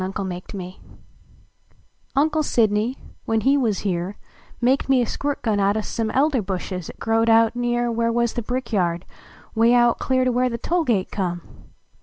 [0.01, 0.79] 68 Tfy e UXC
[2.31, 4.17] LK Sidney, when he wuz here,
[4.59, 8.11] Maked me a squirt gun out o some Elder bushes at growed out near \Yhcre
[8.11, 9.05] wuz the brickyard
[9.53, 11.43] way out elear To where the toll gate come